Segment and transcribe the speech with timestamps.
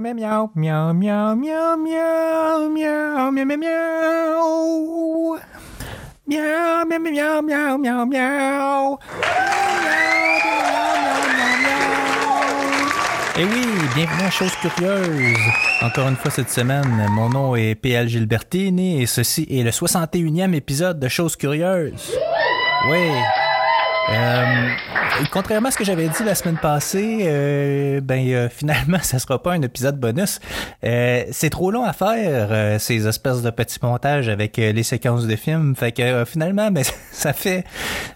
[0.00, 5.38] miaou, miaou, miaou, miaou, miaou, miaou, miaou, miaou, miaou, miaou, miaou.
[6.26, 8.98] Miaou, miaou, miaou, miaou, miaou.
[13.36, 15.38] Et oui, bienvenue à Chose Curieuse.
[15.82, 20.54] Encore une fois cette semaine, mon nom est PL Gilbertini et ceci est le 61e
[20.54, 22.16] épisode de Chose Curieuse.
[22.88, 23.10] Oui.
[24.10, 24.68] Euh,
[25.30, 29.42] contrairement à ce que j'avais dit la semaine passée, euh, ben euh, finalement, ça sera
[29.42, 30.40] pas un épisode bonus.
[30.84, 34.82] Euh, c'est trop long à faire euh, ces espèces de petits montages avec euh, les
[34.82, 35.76] séquences de films.
[35.76, 37.64] Fait que finalement, ben, ça fait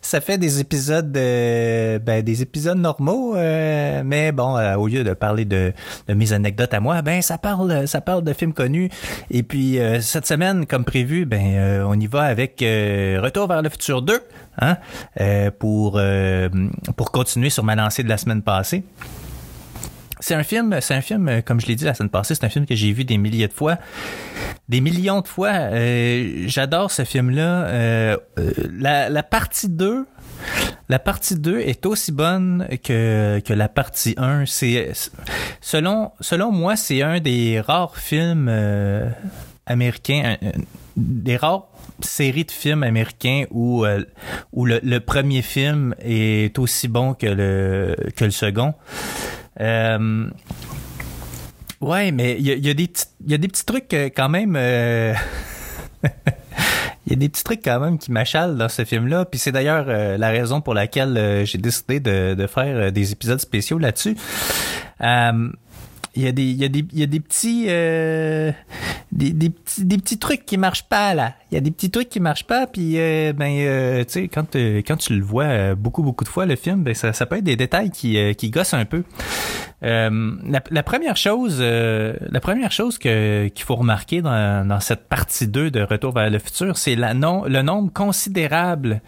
[0.02, 3.34] ça fait des épisodes de, ben, des épisodes normaux.
[3.34, 5.73] mais bon, au lieu de parler de,
[6.09, 8.90] de mes anecdotes à moi, ben ça parle ça parle de films connus.
[9.30, 14.02] Et puis cette semaine, comme prévu, ben on y va avec Retour vers le futur
[14.02, 14.20] 2,
[14.59, 14.77] hein,
[15.20, 16.48] euh, pour euh,
[16.96, 18.85] pour continuer sur ma lancée de la semaine passée.
[20.18, 22.45] C'est un film, c'est un film, euh, comme je l'ai dit la semaine passée, c'est
[22.45, 23.77] un film que j'ai vu des milliers de fois,
[24.68, 25.52] des millions de fois.
[26.46, 28.16] J'adore ce film-là.
[28.79, 30.07] La, partie 2,
[30.88, 34.46] la partie 2 est aussi bonne que, que la partie 1.
[34.46, 34.93] C'est,
[35.60, 38.51] selon, selon moi, c'est un des rares films
[39.66, 40.38] américains,
[40.96, 41.68] des rares
[42.01, 44.05] séries de films américains où, euh,
[44.52, 48.75] où le, premier film est aussi bon que le, que le second.
[49.61, 50.29] Euh,
[51.80, 52.91] ouais, mais il y a, des
[53.27, 54.55] y a des petits trucs quand même.
[54.57, 55.15] euh,
[57.07, 59.52] Il y a des petits trucs quand même qui m'achalent dans ce film-là, puis c'est
[59.52, 64.17] d'ailleurs la raison pour laquelle j'ai décidé de, de faire des épisodes spéciaux là-dessus.
[66.16, 68.50] Il y a des il y a des il y a des petits euh,
[69.12, 71.34] des, des petits des petits trucs qui marchent pas là.
[71.50, 74.28] Il y a des petits trucs qui marchent pas puis euh, ben euh, tu sais
[74.28, 77.37] quand quand tu le vois beaucoup beaucoup de fois le film ben ça, ça peut
[77.37, 79.04] être des détails qui qui gossent un peu.
[79.82, 85.71] La, première chose la première chose que qu'il faut remarquer dans, dans cette partie 2
[85.71, 89.03] de Retour vers le futur c'est la non, le nombre considérable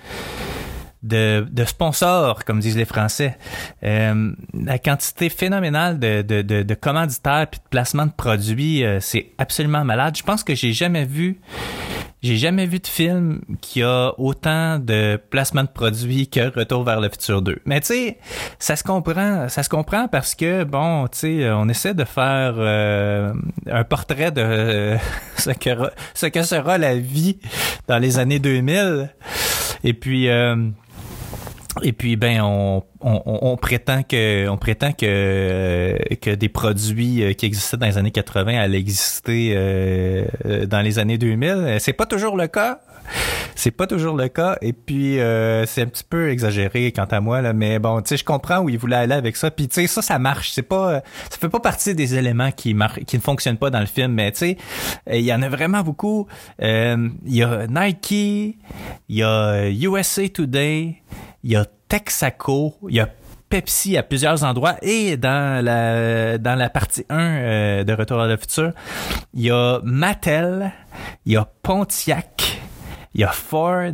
[1.03, 3.37] de, de sponsors, comme disent les Français.
[3.83, 9.01] Euh, la quantité phénoménale de, de, de, de commanditaires puis de placements de produits, euh,
[9.01, 10.17] c'est absolument malade.
[10.17, 11.41] Je pense que j'ai jamais vu
[12.21, 17.01] j'ai jamais vu de film qui a autant de placements de produits que Retour vers
[17.01, 17.61] le futur 2.
[17.65, 18.19] Mais tu sais,
[18.59, 22.55] ça se comprend, ça se comprend parce que bon, tu sais, on essaie de faire
[22.57, 23.33] euh,
[23.71, 24.97] un portrait de euh,
[25.37, 25.71] ce que
[26.15, 27.39] ce que sera la vie
[27.87, 29.11] dans les années 2000.
[29.85, 30.57] Et puis euh,
[31.83, 37.23] et puis ben on, on, on prétend que on prétend que euh, que des produits
[37.23, 41.49] euh, qui existaient dans les années 80 allaient exister euh, euh, dans les années 2000.
[41.51, 42.81] Euh, C'est pas toujours le cas.
[43.55, 44.57] C'est pas toujours le cas.
[44.61, 48.09] Et puis euh, c'est un petit peu exagéré quant à moi là mais bon tu
[48.09, 49.51] sais je comprends où il voulait aller avec ça.
[49.51, 50.51] Puis tu sais ça ça marche.
[50.53, 53.81] C'est pas ça fait pas partie des éléments qui mar qui ne fonctionnent pas dans
[53.81, 54.13] le film.
[54.13, 54.57] Mais tu sais
[55.11, 56.27] il y en a vraiment beaucoup.
[56.61, 58.57] Il y a Nike il
[59.17, 60.97] y a USA Today
[61.43, 63.09] il y a Texaco, il y a
[63.49, 68.73] Pepsi à plusieurs endroits et dans la partie 1 euh, de Retour à le futur,
[69.33, 70.73] il y a Mattel,
[71.25, 72.61] il y a Pontiac,
[73.15, 73.93] il y a Ford,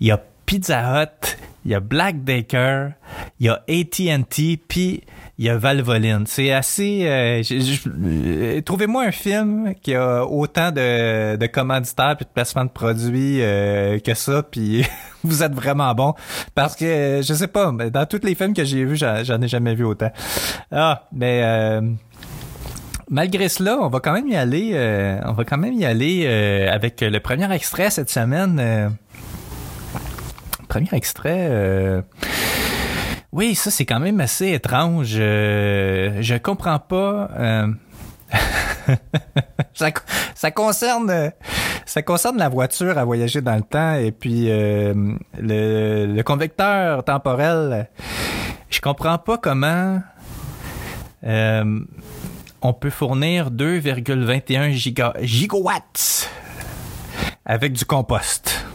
[0.00, 2.92] il y a Pizza Hut, il y a Black Decker,
[3.38, 5.04] il y a AT&T, puis
[5.38, 6.24] il y a Valvoline.
[6.26, 7.02] C'est assez...
[7.06, 12.70] euh, euh, Trouvez-moi un film qui a autant de, de commanditaires puis de placements de
[12.70, 14.84] produits euh, que ça, puis
[15.24, 16.14] vous êtes vraiment bon.
[16.56, 19.48] Parce que, euh, je sais pas, dans tous les films que j'ai vus, j'en ai
[19.48, 20.10] jamais vu autant.
[20.72, 21.40] Ah, mais...
[21.44, 21.80] euh,
[23.10, 24.72] Malgré cela, on va quand même y aller.
[24.74, 26.26] euh, on va quand même y aller
[26.70, 28.92] avec le premier extrait cette semaine.
[30.68, 32.02] premier extrait.
[33.32, 35.14] Oui, ça c'est quand même assez étrange.
[35.18, 37.30] euh, je comprends pas.
[37.38, 37.66] euh,
[39.74, 41.32] ça, concerne
[41.86, 44.92] ça concerne la voiture à voyager dans le temps et puis euh,
[45.38, 47.88] le, le convecteur temporel.
[48.70, 50.00] Je comprends pas comment
[51.24, 51.80] euh,
[52.60, 56.28] on peut fournir 2,21 giga- gigawatts
[57.46, 58.66] avec du compost.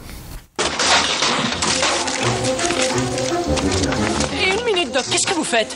[5.11, 5.75] Qu'est-ce que vous faites?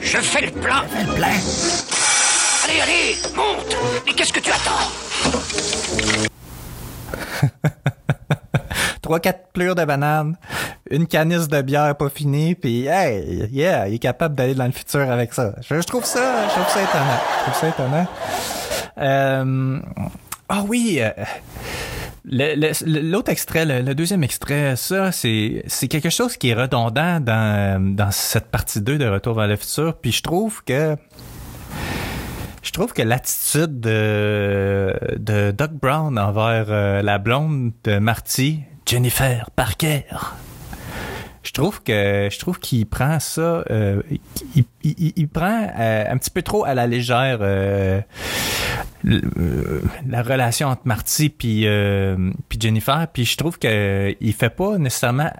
[0.00, 0.82] Je fais le plein.
[0.98, 1.28] le plein.
[2.64, 3.76] Allez, allez, monte.
[4.06, 4.90] Mais qu'est-ce que tu attends?
[9.02, 10.36] Trois, quatre plures de bananes,
[10.90, 14.72] une canisse de bière pas finie, puis hey, yeah, il est capable d'aller dans le
[14.72, 15.52] futur avec ça.
[15.68, 17.20] Je, je trouve ça, je trouve ça étonnant.
[17.38, 18.06] Je trouve ça étonnant.
[18.98, 19.80] Euh,
[20.48, 21.26] ah oui, euh, le- le-
[22.24, 28.10] l'autre extrait, le, deuxième extrait, ça, c'est c'est quelque chose qui est redondant dans, dans
[28.10, 30.96] cette partie 2 de Retour vers le futur, puis je trouve que
[32.62, 39.50] je trouve que l'attitude de, de Doc Brown envers euh, la blonde de Marty, Jennifer
[39.56, 40.02] Parker,
[41.42, 44.02] je trouve que je trouve qu'il prend ça, euh,
[44.84, 48.00] il, prend euh, un petit peu trop à la légère euh,
[49.04, 51.66] la relation entre Marty puis
[52.48, 55.32] puis Jennifer, puis je trouve que il fait pas nécessairement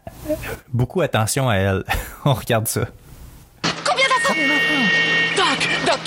[0.73, 1.85] beaucoup attention à elle.
[2.25, 2.87] On regarde ça.
[3.63, 4.35] Combien d'enfants
[5.37, 6.01] Doc, Doc,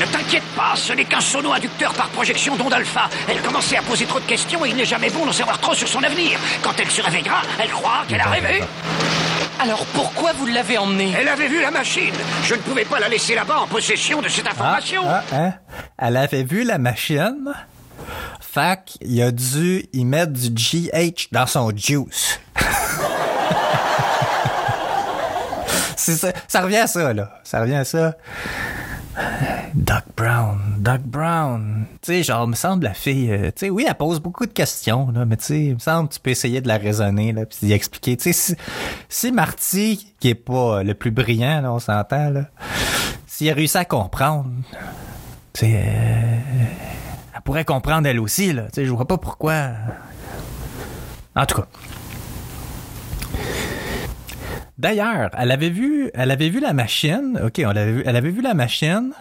[0.00, 3.08] Ne t'inquiète pas, ce n'est qu'un sono inducteur par projection d'onde alpha.
[3.28, 5.74] Elle commençait à poser trop de questions et il n'est jamais bon d'en savoir trop
[5.74, 6.38] sur son avenir.
[6.62, 8.62] Quand elle se réveillera, elle croira qu'elle a rêvé.
[9.58, 11.14] Alors pourquoi vous l'avez emmenée?
[11.18, 12.12] Elle avait vu la machine.
[12.44, 15.02] Je ne pouvais pas la laisser là-bas en possession de cette Ah, information.
[15.06, 15.52] ah, hein?
[15.98, 17.52] Elle avait vu la machine.
[18.40, 22.38] Fait qu'il a dû y mettre du GH dans son juice.
[25.96, 27.40] C'est ça, ça revient à ça, là.
[27.42, 28.14] Ça revient à ça.
[29.74, 31.86] Doc Brown, Doc Brown.
[32.02, 34.52] Tu sais, genre, me semble la fille, euh, tu sais, oui, elle pose beaucoup de
[34.52, 37.32] questions, là, mais tu sais, il me semble que tu peux essayer de la raisonner,
[37.32, 38.16] là, puis d'y expliquer.
[38.16, 38.56] Tu sais, si,
[39.08, 42.46] si Marty, qui est pas le plus brillant, là, on s'entend, là,
[43.26, 44.50] s'il a réussi à comprendre,
[45.52, 46.38] tu sais, euh,
[47.34, 48.64] elle pourrait comprendre elle aussi, là.
[48.64, 49.70] Tu sais, je vois pas pourquoi.
[51.34, 51.68] En tout cas.
[54.78, 57.40] D'ailleurs, elle avait vu, elle avait vu la machine.
[57.42, 59.12] Ok, on l'avait vu, elle avait vu la machine.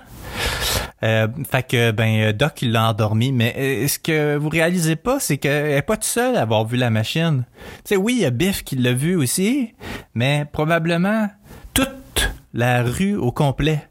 [1.03, 5.37] Euh, fait que ben Doc il l'a endormi, mais ce que vous réalisez pas, c'est
[5.37, 7.43] qu'elle est pas toute seule à avoir vu la machine.
[7.83, 9.73] Tu sais, oui, il y a Biff qui l'a vu aussi,
[10.15, 11.27] mais probablement
[11.73, 13.87] toute la rue au complet.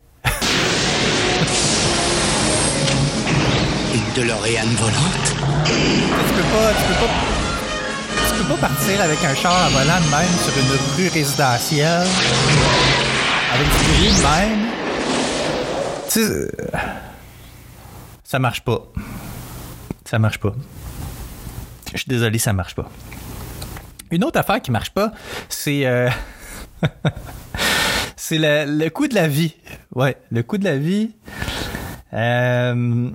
[3.94, 5.34] Une DeLorean volante?
[5.66, 7.12] Tu peux pas, tu peux pas,
[8.28, 12.08] tu peux pas partir avec un char à volant de même sur une rue résidentielle
[13.54, 14.63] avec du bruit de même.
[16.16, 16.48] Euh,
[18.22, 18.92] ça marche pas.
[20.04, 20.54] Ça marche pas.
[21.92, 22.90] Je suis désolé, ça marche pas.
[24.10, 25.12] Une autre affaire qui marche pas,
[25.48, 26.10] c'est euh,
[28.16, 29.54] c'est le, coût de la vie.
[29.94, 31.12] Ouais, le coût de la vie.
[32.12, 33.10] Euh,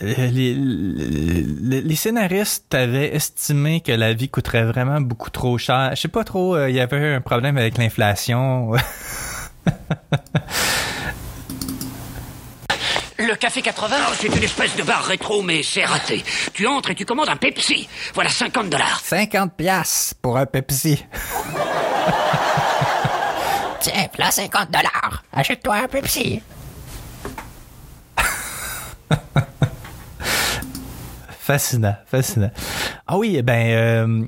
[0.00, 5.90] les, scénaristes avaient estimé que la vie coûterait vraiment beaucoup trop cher.
[5.96, 8.72] Je sais pas trop, il y avait un problème avec l'inflation.
[13.28, 16.24] Le café 80 Oh, c'est une espèce de bar rétro, mais c'est raté.
[16.54, 17.86] Tu entres et tu commandes un Pepsi.
[18.14, 19.02] Voilà 50 dollars.
[19.04, 21.04] 50 pièces pour un Pepsi.
[23.80, 25.22] Tiens, là 50 dollars.
[25.30, 26.40] Achète-toi un Pepsi.
[31.38, 32.50] Fascinant, fascinant.
[33.06, 34.24] Ah oui, ben, euh,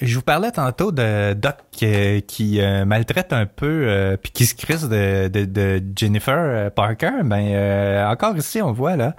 [0.00, 4.46] je vous parlais tantôt de Doc euh, qui euh, maltraite un peu euh, puis qui
[4.46, 7.10] se crisse de, de, de Jennifer Parker.
[7.24, 9.14] Ben, euh, encore ici, on voit là.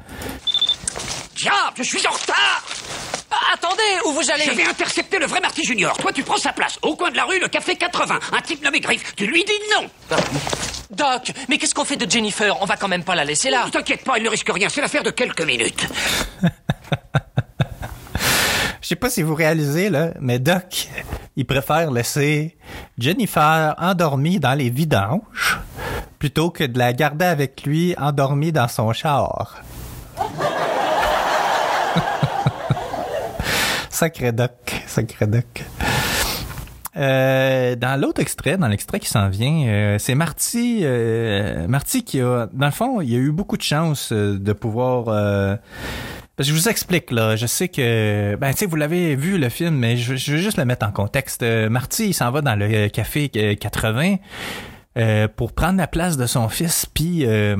[1.35, 2.63] Diable, je suis en retard
[3.31, 4.45] Ah, Attendez, où vous allez?
[4.45, 5.95] Je vais intercepter le vrai Marty Junior.
[5.97, 6.77] Toi, tu prends sa place.
[6.81, 8.19] Au coin de la rue, le café 80.
[8.31, 9.15] Un type nommé Griff.
[9.15, 9.87] Tu lui dis non.
[10.91, 12.55] Doc, mais qu'est-ce qu'on fait de Jennifer?
[12.61, 13.65] On va quand même pas la laisser là.
[13.65, 14.69] Ne t'inquiète pas, il ne risque rien.
[14.69, 15.87] C'est l'affaire de quelques minutes.
[18.85, 20.89] Je sais pas si vous réalisez, là, mais Doc,
[21.35, 22.55] il préfère laisser
[22.99, 25.59] Jennifer endormie dans les vidanges
[26.19, 29.63] plutôt que de la garder avec lui endormie dans son char.
[33.89, 35.63] sacré Doc, sacré Doc.
[36.95, 42.21] Euh, dans l'autre extrait, dans l'extrait qui s'en vient, euh, c'est Marty, euh, Marty qui
[42.21, 45.57] a, dans le fond, il a eu beaucoup de chance de pouvoir
[46.39, 49.75] je vous explique là, je sais que ben tu sais vous l'avez vu le film
[49.75, 51.43] mais je, je veux juste le mettre en contexte.
[51.43, 54.15] Euh, Marty, il s'en va dans le café euh, 80
[54.97, 57.55] euh, pour prendre la place de son fils puis euh,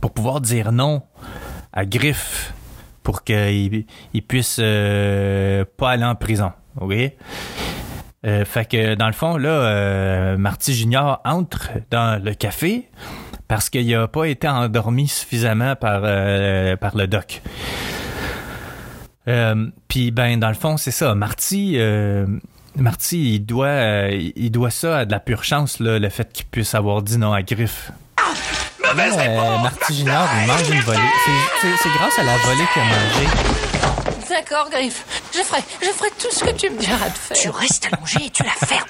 [0.00, 1.02] pour pouvoir dire non
[1.72, 2.52] à Griff
[3.02, 3.84] pour qu'il
[4.14, 6.52] il puisse euh, pas aller en prison.
[6.80, 6.94] OK?
[8.26, 12.88] Euh, fait que dans le fond, là, euh, Marty Junior entre dans le café
[13.48, 17.42] parce qu'il n'a pas été endormi suffisamment par, euh, par le doc.
[19.28, 21.14] Euh, Puis ben dans le fond, c'est ça.
[21.14, 22.26] Marty, euh,
[22.76, 26.30] Marty, il doit, euh, il doit ça à de la pure chance, là, le fait
[26.32, 27.90] qu'il puisse avoir dit non à Griff.
[28.96, 29.58] Là, euh.
[29.62, 30.98] Marty Junior, il mange une volée.
[31.24, 33.26] C'est- C'est c'est grâce à la volée qu'il a mangé.
[34.28, 35.04] D'accord, Griff.
[35.34, 37.36] Je ferai, je ferai tout ce que tu me diras de faire.
[37.36, 38.86] Tu restes allongé et tu la fermes.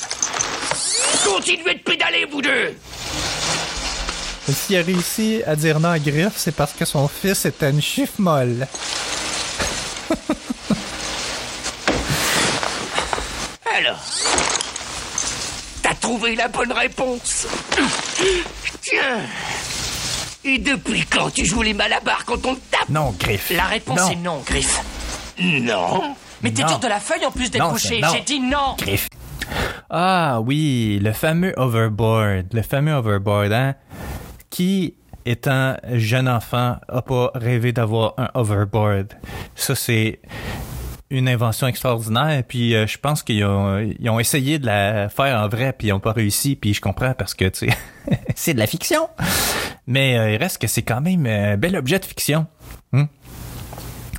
[1.25, 2.75] Continuez de pédaler, vous deux.
[4.52, 7.80] S'il a réussi à dire non à Griff, c'est parce que son fils était une
[7.82, 8.66] chiffre molle.
[13.76, 13.98] Alors,
[15.82, 17.46] t'as trouvé la bonne réponse?
[18.82, 19.20] Tiens,
[20.44, 22.88] Et depuis quand tu joues les malabars quand on te tape?
[22.90, 23.50] Non, Griff.
[23.56, 24.10] La réponse Non.
[24.10, 24.80] est non, Griff.
[25.40, 26.14] Non.
[26.42, 28.00] Mais t'es dur de la feuille en plus d'être couché.
[28.12, 28.76] J'ai dit non.
[28.78, 29.08] Griff.
[29.90, 32.46] Ah oui, le fameux overboard.
[32.52, 33.74] Le fameux overboard, hein?
[34.54, 34.94] Qui,
[35.26, 39.12] étant jeune enfant, a pas rêvé d'avoir un overboard?
[39.56, 40.20] Ça, c'est
[41.11, 42.44] une invention extraordinaire.
[42.46, 45.88] Puis euh, je pense qu'ils ont, ils ont essayé de la faire en vrai, puis
[45.88, 46.54] ils ont pas réussi.
[46.54, 47.50] Puis je comprends parce que,
[48.37, 49.08] c'est de la fiction.
[49.88, 52.46] Mais euh, il reste que c'est quand même un bel objet de fiction.
[52.92, 53.06] Hmm?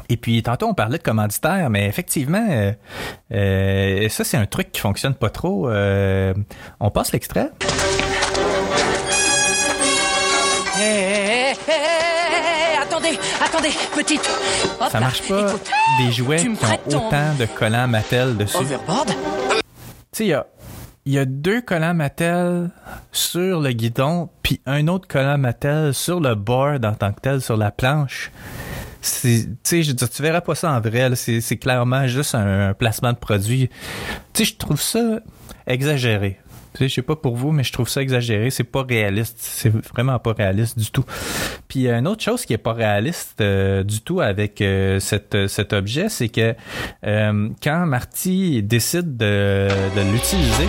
[0.10, 2.72] Et puis, tantôt, on parlait de commanditaire, mais effectivement, euh,
[3.34, 5.70] euh, ça, c'est un truc qui fonctionne pas trop.
[5.70, 6.34] Euh,
[6.80, 7.50] on passe l'extrait.
[13.56, 14.30] Attendez, attendez, petite.
[14.80, 15.72] Hop Ça marche pas écoute.
[16.00, 18.58] des jouets tu qui ont autant de collants Mattel dessus.
[18.58, 19.10] Tu Overboard
[20.12, 20.46] sais, il y a,
[21.06, 22.70] y a deux collants Mattel
[23.12, 27.42] sur le guidon, puis un autre collant Mattel sur le board en tant que tel,
[27.42, 28.32] sur la planche.
[29.02, 31.16] Tu sais, je veux dire, tu verras pas ça en vrai.
[31.16, 33.70] C'est, c'est clairement juste un, un placement de produit.
[34.34, 35.20] Tu sais, je trouve ça
[35.68, 36.40] exagéré.
[36.76, 38.50] Tu sais, je sais pas pour vous, mais je trouve ça exagéré.
[38.50, 39.38] C'est pas réaliste.
[39.40, 41.06] C'est vraiment pas réaliste du tout.
[41.68, 45.48] Puis a une autre chose qui est pas réaliste euh, du tout avec euh, cette,
[45.48, 46.54] cet objet, c'est que
[47.06, 50.68] euh, quand Marty décide de, de l'utiliser,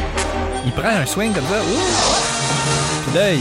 [0.64, 1.60] il prend un swing comme ça.
[1.60, 3.06] ouh!
[3.06, 3.40] Puis là, il,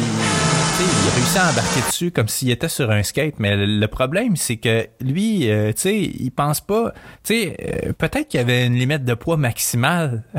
[0.80, 3.36] il réussit à embarquer dessus comme s'il était sur un skate.
[3.40, 6.92] Mais le problème, c'est que lui, euh, tu sais, il pense pas.
[7.24, 7.58] Tu sais,
[7.88, 10.24] euh, peut-être qu'il y avait une limite de poids maximale.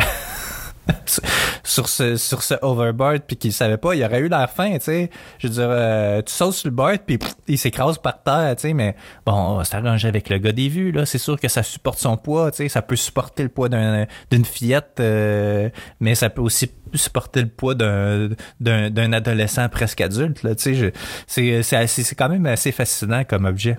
[1.65, 4.85] sur ce sur ce overboard puis qu'il savait pas il aurait eu la fin tu
[4.85, 5.11] sais.
[5.39, 8.63] Je veux dire euh, tu sautes sur le board puis il s'écrase par terre tu
[8.63, 11.07] sais mais bon on va s'arranger avec le gars des vues là.
[11.07, 12.69] C'est sûr que ça supporte son poids tu sais.
[12.69, 15.69] Ça peut supporter le poids d'un d'une fillette euh,
[16.01, 20.93] mais ça peut aussi supporter le poids d'un adolescent presque adulte là tu sais.
[21.27, 23.77] C'est c'est c'est quand même assez fascinant comme objet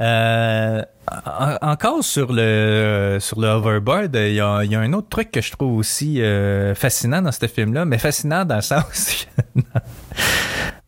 [0.00, 0.82] euh,
[1.26, 5.08] en- encore sur le sur le hoverboard, il y a, il y a un autre
[5.08, 9.26] truc que je trouve aussi euh, fascinant dans ce film-là, mais fascinant dans le sens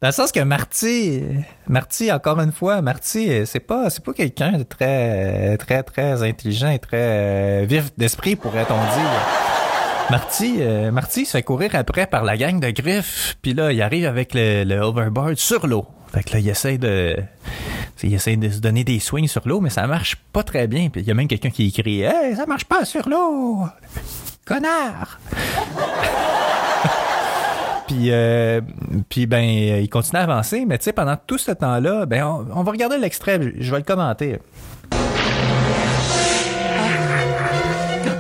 [0.01, 1.23] dans le sens que Marty,
[1.69, 6.71] Marty encore une fois, Marty, c'est pas c'est pas quelqu'un de très très très intelligent
[6.71, 6.97] et très
[7.63, 9.11] euh, vif d'esprit pourrait-on dire.
[10.11, 13.81] Marty, euh, Marty se fait courir après par la gang de griffes, puis là il
[13.81, 15.87] arrive avec le, le sur l'eau.
[16.13, 17.17] Fait que là il essaie de
[18.09, 20.89] il essaie de se donner des swings sur l'eau, mais ça marche pas très bien.
[20.91, 23.67] Puis il y a même quelqu'un qui crie Hey, ça marche pas sur l'eau!
[24.47, 25.19] Connard!
[27.87, 28.61] puis, euh,
[29.09, 32.47] puis ben, il continue à avancer, mais tu sais, pendant tout ce temps-là, ben, on,
[32.55, 34.39] on va regarder l'extrait, je- vais le commenter.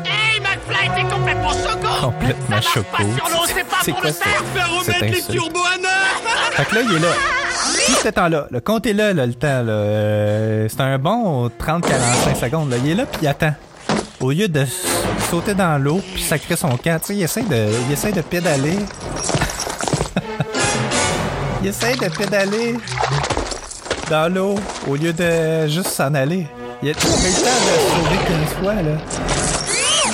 [0.05, 2.13] Hey, McFly, t'es complètement choco.
[3.47, 4.25] c'est pas C'est pour quoi le ça?
[4.27, 4.47] insulte.
[6.53, 7.09] Fait que là, il est là.
[7.87, 9.49] Tout ce temps-là, le comptez-le, le temps.
[9.49, 12.71] Euh, c'est un bon 30-45 secondes.
[12.71, 12.77] Là.
[12.83, 13.55] Il est là, puis il attend.
[14.21, 14.65] Au lieu de
[15.31, 18.77] sauter dans l'eau, puis sacrer son camp, il essaie de, il essaie de pédaler.
[21.63, 22.77] il essaie de pédaler
[24.11, 24.57] dans l'eau,
[24.89, 26.47] au lieu de juste s'en aller.
[26.83, 28.97] Il a eu le temps de sauver 15 fois, là.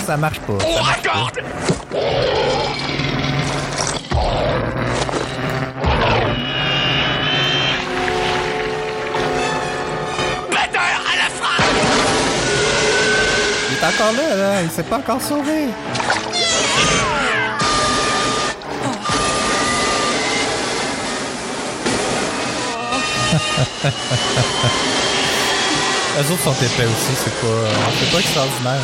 [0.06, 0.58] Ça marche pas.
[0.60, 2.55] Ça marche pas.
[13.86, 14.62] Est encore là, là.
[14.62, 15.68] Il s'est pas encore sauvé.
[26.18, 27.68] Eux autres sont épais aussi, c'est pas,
[28.00, 28.80] c'est pas extraordinaire.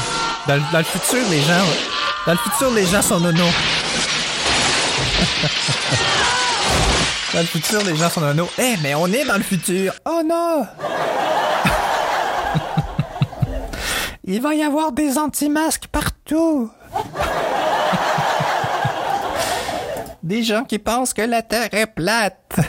[0.47, 1.64] Dans, dans le futur, les gens,
[2.26, 3.44] dans le futur, les gens sont nono.
[7.32, 8.50] dans le futur, les gens sont nono.
[8.59, 9.94] Eh, mais on est dans le futur.
[10.04, 10.66] Oh non!
[14.25, 16.71] Il va y avoir des anti-masques partout.
[20.23, 22.61] des gens qui pensent que la Terre est plate.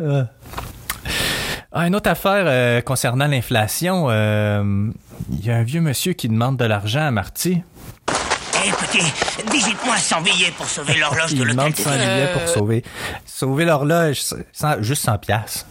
[0.00, 0.24] Euh.
[1.72, 4.06] Ah, une autre affaire euh, concernant l'inflation.
[4.08, 4.88] euh,
[5.30, 7.62] Il y a un vieux monsieur qui demande de l'argent à Marty.
[8.78, 9.04] Petit,
[9.50, 12.84] digite-moi 100 billets pour sauver l'horloge de Il l'hôtel demande des 100 billets pour sauver,
[13.26, 14.22] sauver l'horloge.
[14.80, 15.66] Juste 100 piastres.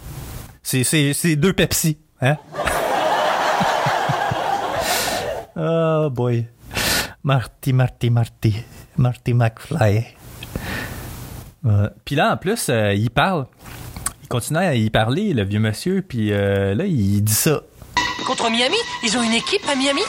[0.72, 1.98] C'est, c'est, c'est deux Pepsi.
[2.22, 2.38] Hein?
[5.56, 6.46] oh boy.
[7.24, 8.56] Marty, Marty, Marty.
[8.96, 10.06] Marty McFly.
[11.66, 13.48] Euh, puis là, en plus, euh, il parle.
[14.22, 16.04] Il continue à y parler, le vieux monsieur.
[16.04, 17.62] Puis euh, là, il dit ça.
[18.28, 18.78] Contre Miami?
[19.04, 20.02] Ils ont une équipe à Miami?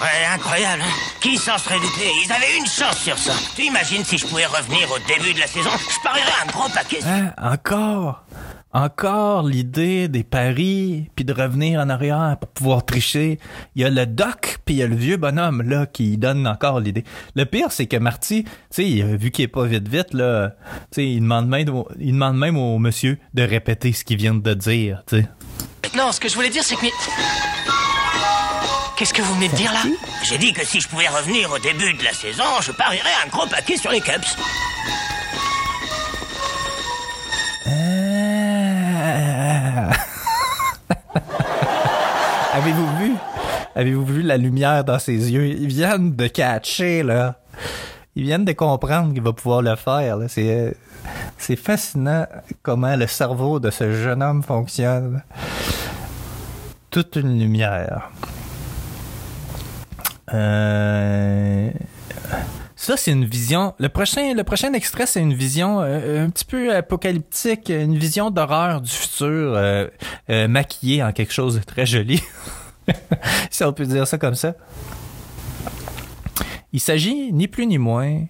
[0.00, 0.92] Ouais, incroyable, hein?
[1.20, 2.10] Qui s'en serait douté?
[2.24, 3.34] Ils avaient une chance sur ça.
[3.54, 6.70] Tu imagines si je pouvais revenir au début de la saison Je parierais un gros
[6.70, 7.00] paquet.
[7.04, 7.34] Hein?
[7.36, 8.24] Encore?
[8.72, 13.40] Encore l'idée des paris, puis de revenir en arrière pour pouvoir tricher.
[13.74, 16.46] Il y a le doc, puis il y a le vieux bonhomme, là, qui donne
[16.46, 17.02] encore l'idée.
[17.34, 18.84] Le pire, c'est que Marty, tu sais,
[19.16, 22.38] vu qu'il est pas vite vite, là, tu sais, il demande même, au- il demande
[22.38, 25.28] même au monsieur de répéter ce qu'il vient de dire, tu sais.
[25.96, 26.86] Non, ce que je voulais dire, c'est que...
[28.96, 29.80] Qu'est-ce que vous venez de dire là?
[30.22, 33.28] J'ai dit que si je pouvais revenir au début de la saison, je parierais un
[33.30, 34.20] gros paquet sur les Cubs.
[42.52, 43.12] Avez-vous vu?
[43.74, 45.46] Avez-vous vu la lumière dans ses yeux?
[45.46, 47.36] Ils viennent de catcher, là.
[48.16, 50.18] Ils viennent de comprendre qu'il va pouvoir le faire.
[50.28, 50.72] C'est, euh,
[51.38, 52.26] c'est fascinant
[52.62, 55.22] comment le cerveau de ce jeune homme fonctionne.
[56.90, 58.10] Toute une lumière.
[60.34, 61.70] Euh...
[62.80, 63.74] Ça, c'est une vision.
[63.78, 68.30] Le prochain, le prochain extrait, c'est une vision euh, un petit peu apocalyptique, une vision
[68.30, 69.86] d'horreur du futur, euh,
[70.30, 72.22] euh, maquillée en quelque chose de très joli.
[73.50, 74.54] si on peut dire ça comme ça.
[76.72, 78.24] Il s'agit ni plus ni moins.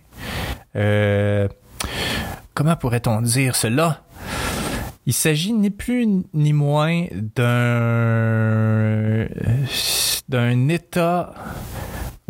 [2.53, 4.03] comment pourrait-on dire cela?
[5.07, 9.29] Il s'agit ni plus ni moins d'un
[10.29, 11.35] d'un état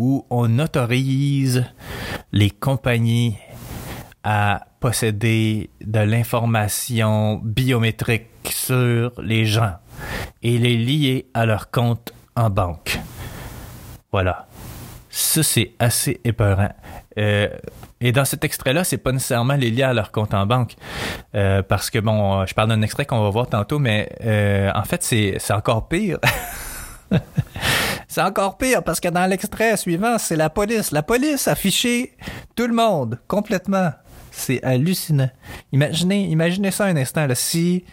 [0.00, 1.66] où on autorise
[2.32, 3.36] les compagnies
[4.24, 9.74] à posséder de l'information biométrique sur les gens
[10.42, 12.98] et les lier à leur compte en banque.
[14.10, 14.48] Voilà.
[15.10, 16.72] Ça, c'est assez épeurant.
[17.18, 17.50] Euh,
[18.00, 20.76] et dans cet extrait-là, c'est pas nécessairement les liés à leur compte en banque.
[21.34, 24.84] Euh, parce que, bon, je parle d'un extrait qu'on va voir tantôt, mais euh, en
[24.84, 26.18] fait, c'est encore pire.
[28.08, 30.90] C'est encore pire parce que dans l'extrait suivant, c'est la police.
[30.90, 33.92] La police a tout le monde complètement.
[34.32, 35.30] C'est hallucinant.
[35.72, 37.26] Imaginez, imaginez ça un instant.
[37.26, 37.34] Là.
[37.34, 37.84] Si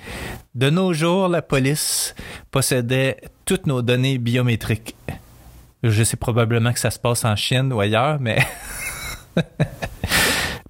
[0.55, 2.15] de nos jours, la police
[2.51, 4.95] possédait toutes nos données biométriques.
[5.83, 8.39] Je sais probablement que ça se passe en Chine ou ailleurs, mais...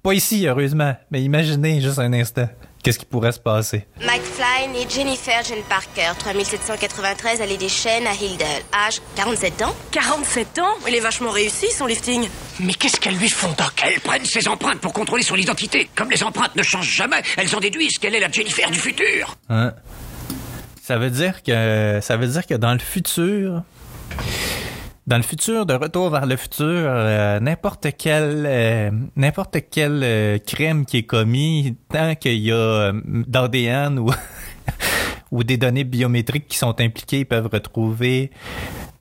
[0.02, 0.94] Pas ici, heureusement.
[1.10, 2.48] Mais imaginez juste un instant.
[2.82, 3.86] Qu'est-ce qui pourrait se passer?
[4.00, 8.62] Mike Flynn et Jennifer Jane Parker, 3793 allée des Chênes à Hildale.
[8.72, 10.74] Âge 47 ans 47 ans?
[10.86, 12.28] Il est vachement réussi son lifting.
[12.60, 13.82] Mais qu'est-ce qu'elles lui font, Doc?
[13.84, 15.90] Elles prennent ses empreintes pour contrôler son identité.
[15.94, 19.36] Comme les empreintes ne changent jamais, elles en déduisent qu'elle est la Jennifer du futur.
[19.48, 19.72] Hein?
[20.82, 23.62] Ça veut dire que ça veut dire que dans le futur,
[25.08, 30.38] dans le futur, de retour vers le futur, euh, n'importe quel euh, n'importe quel euh,
[30.38, 32.92] crime qui est commis, tant qu'il y a euh,
[33.26, 34.10] d'ADN ou
[35.30, 38.30] ou des données biométriques qui sont impliquées, ils peuvent retrouver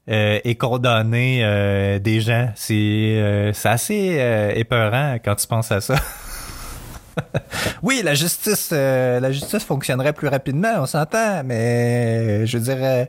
[0.10, 2.52] euh, et condamner euh, des gens.
[2.56, 5.96] C'est assez épeurant quand tu penses à ça.
[7.84, 13.06] oui, la justice, euh, la justice fonctionnerait plus rapidement, on s'entend, mais je euh,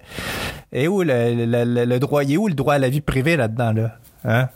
[0.72, 3.96] et où le, droit, est où le droit à la vie privée là-dedans, là?
[4.24, 4.48] Hein?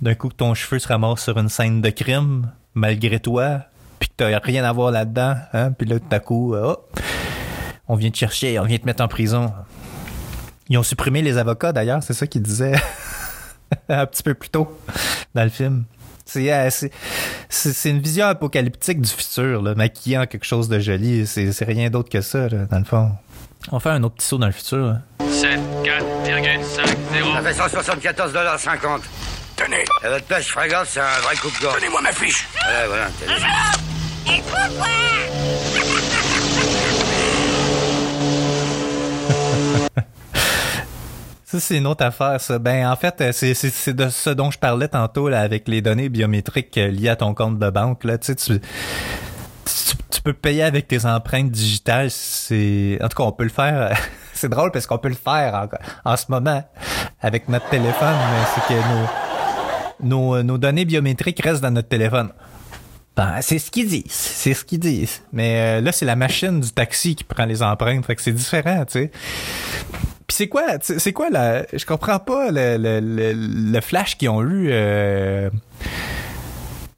[0.00, 3.60] D'un coup, ton cheveu se ramasse sur une scène de crime, malgré toi,
[3.98, 5.72] puis que t'as rien à voir là-dedans, hein?
[5.72, 6.86] Puis là, tout à coup, euh, oh,
[7.88, 9.52] on vient te chercher, on vient te mettre en prison.
[10.68, 12.74] Ils ont supprimé les avocats, d'ailleurs, c'est ça qu'ils disaient
[13.88, 14.76] un petit peu plus tôt
[15.34, 15.84] dans le film.
[16.32, 16.70] C'est euh,
[17.48, 21.26] c'est- une vision apocalyptique du futur, là, maquillée en quelque chose de joli.
[21.26, 23.10] C'est rien d'autre que ça, là, dans le fond.
[23.70, 24.78] On va faire un autre petit saut dans le futur.
[24.78, 24.98] là.
[25.30, 26.64] 7, 4,50.
[26.64, 26.82] Ça
[27.42, 29.00] fait 174,50$.
[29.56, 31.74] Tenez, À votre place, gaffe, c'est un vrai coupe-gorge.
[31.74, 32.48] donnez-moi ma fiche.
[32.66, 33.06] Ouais, voilà.
[33.20, 33.36] t'as
[34.32, 34.42] dit.
[41.58, 42.58] C'est une autre affaire, ça.
[42.58, 46.08] Ben, en fait, euh, c'est- de ce dont je parlais tantôt, là, avec les données
[46.08, 48.18] biométriques euh, liées à ton compte de banque, là.
[48.18, 48.60] Tu sais,
[50.10, 52.10] tu, peux payer avec tes empreintes digitales.
[52.10, 53.98] C'est, en tout cas, on peut le faire.
[54.32, 55.68] c'est drôle parce qu'on peut le faire
[56.04, 56.62] en, ce moment
[57.20, 58.14] avec notre téléphone,
[58.54, 58.80] c'est que
[60.04, 62.30] nos, nos, données biométriques restent dans notre téléphone.
[63.16, 64.04] Ben, c'est ce qu'ils disent.
[64.08, 65.22] C'est ce qu'ils disent.
[65.32, 68.06] Mais euh, là, c'est la machine du taxi qui prend les empreintes.
[68.06, 69.10] Fait que c'est différent, tu sais.
[70.26, 74.28] Puis c'est quoi, c'est quoi la, je comprends pas le, le, le, le flash qu'ils
[74.28, 75.50] ont eu euh,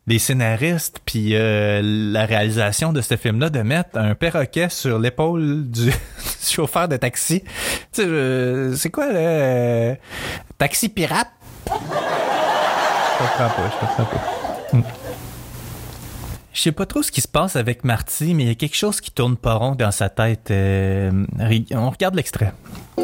[0.07, 5.71] les scénaristes puis euh, la réalisation de ce film-là de mettre un perroquet sur l'épaule
[5.71, 5.93] du
[6.43, 7.43] chauffeur de taxi.
[7.99, 9.97] Euh, c'est quoi le
[10.59, 11.29] taxi pirate?
[11.67, 15.04] Je comprends pas, je comprends pas.
[16.55, 18.77] Je sais pas trop ce qui se passe avec Marty, mais il y a quelque
[18.77, 20.53] chose qui tourne pas rond dans sa tête.
[20.53, 21.11] Euh,
[21.73, 22.53] on regarde l'extrait.
[22.97, 23.03] Tu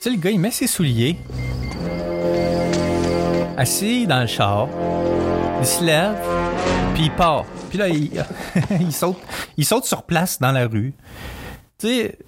[0.00, 1.16] sais, le gars, il met ses souliers.
[3.56, 4.68] Assis dans le char.
[5.60, 6.16] Il se lève.
[6.94, 7.44] Puis il part.
[7.68, 7.88] Puis là,
[8.80, 9.18] il, saute,
[9.56, 10.94] il saute sur place dans la rue.
[11.78, 12.18] Tu sais,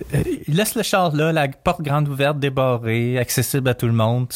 [0.46, 4.28] il laisse le char là, la porte grande ouverte, débarrée, accessible à tout le monde.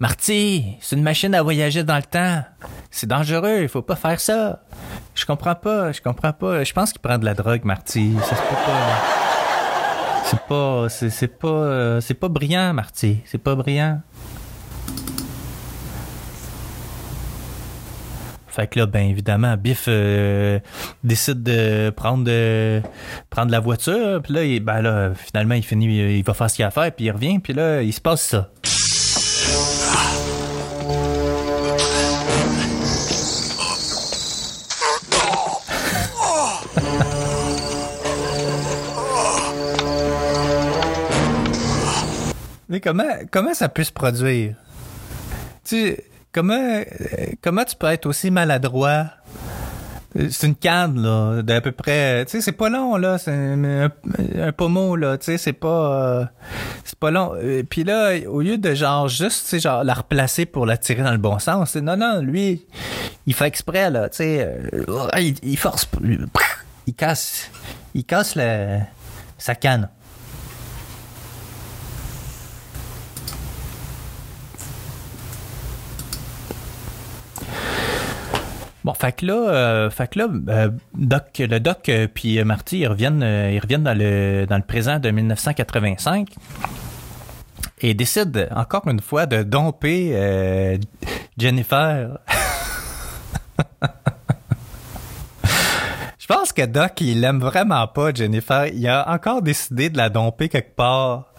[0.00, 2.42] Marty, c'est une machine à voyager dans le temps.
[2.90, 4.60] C'est dangereux, il faut pas faire ça.
[5.14, 6.64] Je comprends pas, je comprends pas.
[6.64, 8.14] Je pense qu'il prend de la drogue, Marty.
[8.22, 9.24] Ça se peut pas.
[10.24, 13.20] C'est pas, c'est, c'est pas, euh, c'est pas brillant, Marty.
[13.26, 14.00] C'est pas brillant.
[18.54, 20.60] Fait que là, ben évidemment, Biff euh,
[21.02, 22.80] décide de prendre de,
[23.28, 24.22] prendre la voiture.
[24.22, 26.70] Puis là, il, ben là, finalement, il finit, il va faire ce qu'il a à
[26.70, 27.40] faire, puis il revient.
[27.40, 28.48] Puis là, il se passe ça.
[42.68, 44.54] Mais comment, comment ça peut se produire?
[45.64, 45.96] Tu
[46.34, 46.82] comment, euh,
[47.40, 49.06] comment tu peux être aussi maladroit?
[50.30, 52.24] C'est une canne, là, d'à peu près.
[52.26, 53.18] Tu sais, c'est pas long, là.
[53.18, 55.18] C'est un, pommeau, là.
[55.18, 56.20] Tu sais, c'est pas.
[56.20, 56.24] euh,
[56.84, 57.32] c'est pas long.
[57.34, 60.76] Euh, Puis là, au lieu de genre juste, tu sais, genre la replacer pour la
[60.76, 62.64] tirer dans le bon sens, non, non, lui,
[63.26, 64.08] il fait exprès, là.
[64.08, 65.88] Tu sais, euh, il, il force.
[66.86, 67.50] Il casse.
[67.94, 68.82] Il casse la,
[69.36, 69.88] sa canne.
[78.84, 82.80] Bon, fait que là, euh, fait que là euh, Doc, le Doc euh, puis Marty,
[82.80, 86.28] ils reviennent, ils reviennent dans le, dans le présent de 1985
[87.80, 90.78] et décident encore une fois de domper
[91.38, 92.18] Jennifer.
[96.18, 98.66] Je pense que Doc, il aime vraiment pas Jennifer.
[98.66, 101.32] Il a encore décidé de la domper quelque part.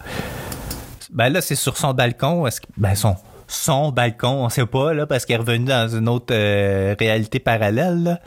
[1.12, 2.46] Ben là, c'est sur son balcon.
[2.46, 3.16] Est-ce ben son,
[3.48, 7.38] son balcon, on sait pas, là, parce qu'il est revenu dans une autre euh, réalité
[7.38, 8.20] parallèle, là.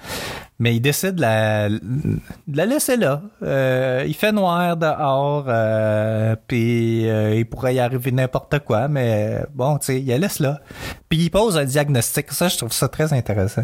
[0.61, 3.21] Mais il décide de la, de la laisser là.
[3.43, 9.41] Euh, il fait noir dehors, euh, puis euh, il pourrait y arriver n'importe quoi, mais
[9.55, 10.59] bon, tu sais, il la laisse là.
[11.07, 12.31] Puis il pose un diagnostic.
[12.33, 13.63] Ça, je trouve ça très intéressant.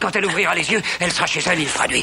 [0.00, 2.02] Quand elle ouvrira les yeux, elle sera chez elle, il fera nuit.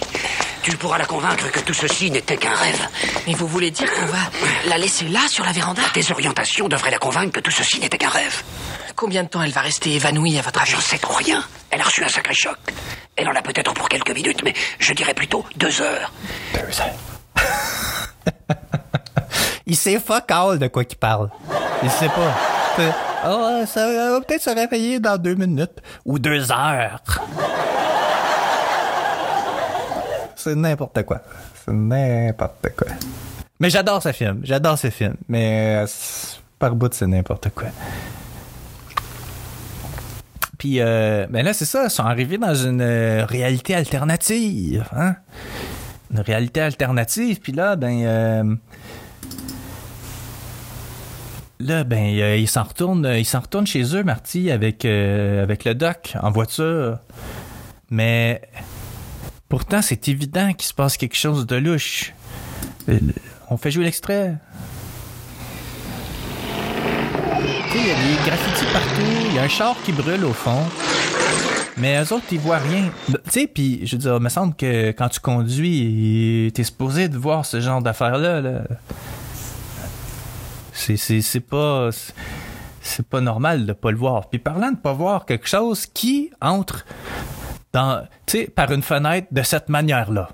[0.61, 2.87] Tu pourras la convaincre que tout ceci n'était qu'un rêve.
[3.25, 4.19] Mais vous voulez dire qu'on va
[4.67, 7.97] la laisser là, sur la véranda Tes orientations devraient la convaincre que tout ceci n'était
[7.97, 8.43] qu'un rêve.
[8.95, 11.43] Combien de temps elle va rester évanouie, à votre avis j'en sais trop rien.
[11.71, 12.57] Elle a reçu un sacré choc.
[13.15, 16.11] Elle en a peut-être pour quelques minutes, mais je dirais plutôt deux heures.
[16.53, 17.37] Deux heures.
[19.65, 21.29] il sait fuck all de quoi qu'il parle.
[21.81, 22.66] Il sait pas.
[23.23, 27.01] Ah, ça va peut-être se réveiller dans deux minutes ou deux heures.
[30.35, 31.21] C'est n'importe quoi.
[31.65, 32.87] C'est n'importe quoi.
[33.59, 34.41] Mais j'adore ce film.
[34.43, 35.15] J'adore ce film.
[35.27, 35.87] Mais euh,
[36.59, 37.67] par bout, c'est n'importe quoi.
[40.57, 41.85] Puis, euh, ben là, c'est ça.
[41.85, 44.85] Ils sont arrivés dans une euh, réalité alternative.
[44.95, 45.15] Hein?
[46.11, 47.39] Une réalité alternative.
[47.39, 48.57] Puis là, ben.
[51.59, 55.41] Là, ben, euh, ils s'en retournent, euh, ils s'en retournent chez eux, Marty, avec, euh,
[55.41, 56.99] avec le doc en voiture.
[57.89, 58.41] Mais
[59.49, 62.13] pourtant, c'est évident qu'il se passe quelque chose de louche.
[62.89, 62.99] Euh,
[63.49, 64.35] On fait jouer l'extrait.
[67.73, 70.63] Il y a des graffitis partout, il y a un char qui brûle au fond.
[71.77, 72.89] Mais eux autres, ils voient rien.
[73.07, 77.07] Tu sais, puis je veux dire, il me semble que quand tu conduis, t'es supposé
[77.07, 78.41] de voir ce genre d'affaires-là.
[78.41, 78.63] Là.
[80.77, 81.89] C'est, pas.
[82.81, 84.29] C'est pas normal de pas le voir.
[84.29, 86.85] Puis parlant de pas voir quelque chose qui entre
[87.73, 90.29] dans, tu sais, par une fenêtre de cette manière-là.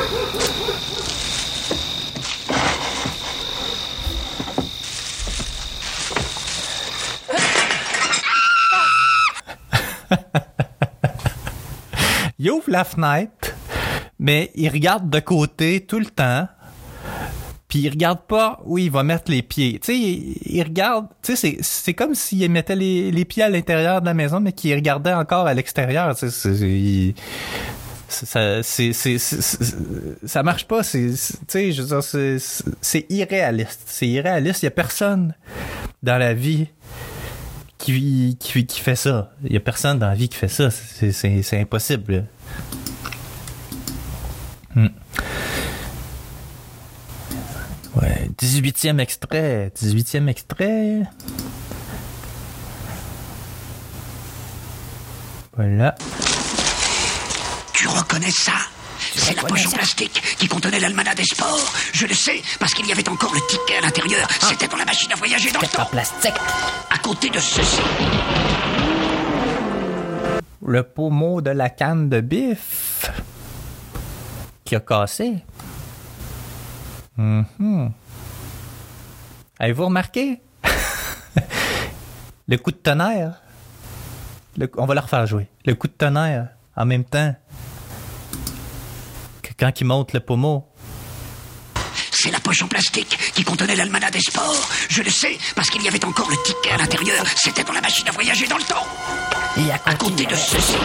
[12.38, 13.54] il ouvre la fenêtre,
[14.18, 16.48] mais il regarde de côté tout le temps.
[17.76, 19.78] Puis il regarde pas où il va mettre les pieds.
[19.78, 24.00] Tu sais, il, regarde, tu sais, c'est, comme s'il mettait les, les pieds à l'intérieur
[24.00, 26.16] de la maison, mais qu'il regardait encore à l'extérieur.
[26.16, 27.14] Tu sais,
[28.08, 29.18] ça, c'est,
[30.24, 30.82] ça marche pas.
[30.82, 32.38] C'est, je
[32.80, 33.82] c'est, irréaliste.
[33.84, 34.62] C'est irréaliste.
[34.62, 35.34] Il y a personne
[36.02, 36.68] dans la vie
[37.76, 39.32] qui, qui, qui fait ça.
[39.44, 40.70] Il y a personne dans la vie qui fait ça.
[40.70, 42.24] C'est impossible.
[44.74, 44.88] Hmm.
[48.00, 49.72] Ouais, 18e extrait.
[49.76, 51.02] 18e extrait.
[55.56, 55.94] Voilà.
[57.72, 58.52] Tu reconnais ça?
[59.14, 61.72] C'est la poche en plastique qui contenait l'almanach des sports.
[61.94, 64.28] Je le sais, parce qu'il y avait encore le ticket à l'intérieur.
[64.40, 65.86] C'était dans la machine à voyager dans le En temps.
[65.86, 66.34] plastique.
[66.90, 67.80] À côté de ceci.
[70.66, 73.10] Le pommeau de la canne de bif
[74.64, 75.36] qui a cassé.
[77.16, 77.92] Mhm.
[79.58, 80.40] Avez-vous remarqué?
[82.48, 83.40] le coup de tonnerre.
[84.56, 85.48] Le- on va le refaire jouer.
[85.64, 87.34] Le coup de tonnerre en même temps
[89.42, 90.66] que quand il monte le pommeau.
[92.12, 94.68] C'est la poche en plastique qui contenait l'almanach des sports.
[94.88, 97.24] Je le sais, parce qu'il y avait encore le ticket à l'intérieur.
[97.36, 98.84] C'était dans la machine à voyager dans le temps.
[99.58, 100.76] Et à À côté de ceci.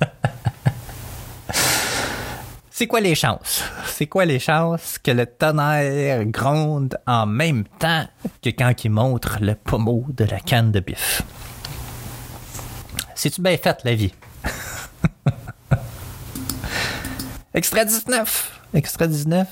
[2.78, 3.64] C'est quoi les chances?
[3.86, 8.04] C'est quoi les chances que le tonnerre gronde en même temps
[8.42, 11.22] que quand il montre le pommeau de la canne de bif?
[13.14, 14.12] C'est-tu bien fait, la vie?
[17.54, 18.60] Extrait 19.
[18.74, 19.48] Extrait 19.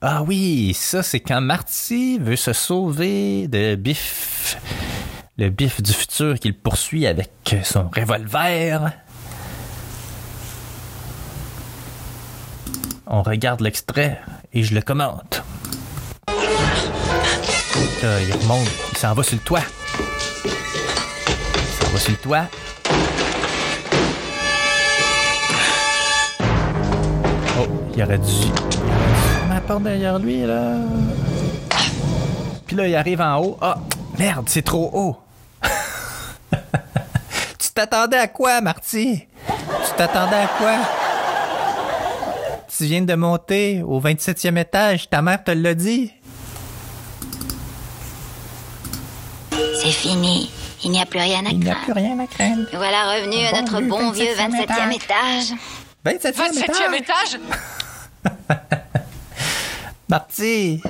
[0.00, 4.56] Ah oui, ça, c'est quand Marty veut se sauver de Biff.
[5.36, 7.30] Le Biff du futur qu'il poursuit avec
[7.62, 8.90] son revolver.
[13.08, 14.20] On regarde l'extrait
[14.52, 15.44] et je le commente.
[18.02, 19.62] Il remonte, il s'en va sur le toit.
[20.44, 20.50] Il
[21.84, 22.46] s'en va sur le toit.
[27.60, 28.50] Oh, il aurait dû.
[29.48, 30.74] La porte derrière lui, là.
[32.66, 33.58] Puis là, il arrive en haut.
[33.60, 33.78] Ah,
[34.18, 35.16] merde, c'est trop haut.
[37.58, 39.26] tu t'attendais à quoi, Marty?
[39.46, 40.76] Tu t'attendais à quoi?
[42.76, 46.12] Tu viens de monter au 27e étage, ta mère te l'a dit.
[49.50, 50.50] C'est fini.
[50.84, 51.84] Il n'y a plus rien à Il n'y a craindre.
[51.84, 52.66] plus rien à craindre.
[52.70, 55.54] Nous Voilà revenu à notre bon vieux 27e étage.
[56.04, 57.40] 27e, 27e étage?
[60.08, 60.82] Marty,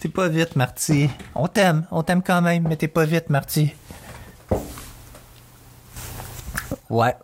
[0.00, 1.10] t'es pas vite, Marty.
[1.34, 3.72] On t'aime, on t'aime quand même, mais t'es pas vite, Marty.
[6.88, 7.14] Ouais.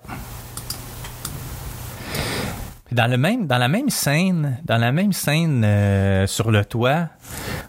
[2.93, 7.09] Dans, le même, dans la même scène, dans la même scène euh, sur le toit,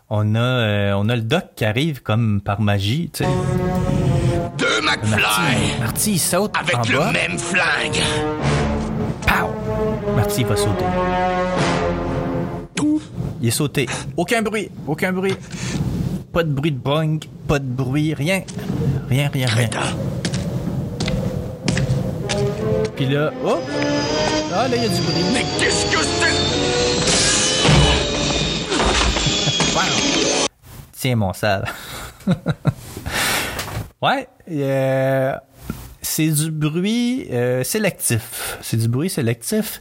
[0.10, 3.30] on a, euh, on a le doc qui arrive comme par magie, tu sais.
[4.58, 5.80] Deux Marty, McFly.
[5.80, 7.12] Marty, il saute Avec en le bas.
[7.12, 8.02] même flingue.
[9.28, 10.14] Pow!
[10.16, 10.86] Marty va sauter.
[13.42, 13.88] Il est sauté.
[14.18, 15.34] Aucun bruit, aucun bruit.
[16.32, 18.44] Pas de bruit de bong, pas de bruit, rien.
[19.10, 19.70] Rien, rien, rien.
[22.96, 23.58] Puis là, oh!
[24.54, 25.24] Ah, là, il y a du bruit.
[25.34, 26.32] Mais qu'est-ce que c'est?
[30.92, 31.66] Tiens, mon sale.
[34.02, 35.34] ouais, euh,
[36.02, 38.58] c'est du bruit euh, sélectif.
[38.62, 39.80] C'est du bruit sélectif.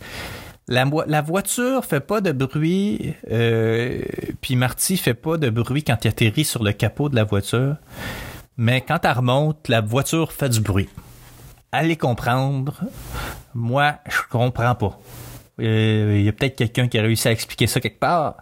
[0.68, 4.02] La, la voiture fait pas de bruit, euh,
[4.40, 7.74] puis Marty fait pas de bruit quand il atterrit sur le capot de la voiture.
[8.56, 10.88] Mais quand elle remonte, la voiture fait du bruit.
[11.72, 12.80] Allez comprendre.
[13.54, 14.98] Moi, je comprends pas.
[15.60, 18.38] Euh, Il y a peut-être quelqu'un qui a réussi à expliquer ça quelque part.